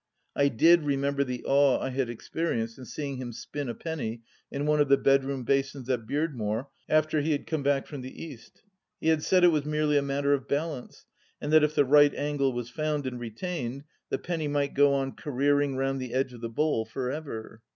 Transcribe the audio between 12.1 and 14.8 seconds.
angle was found and retained, the penny might